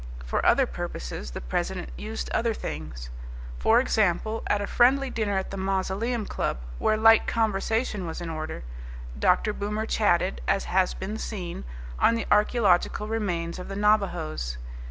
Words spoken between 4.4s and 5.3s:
at a friendly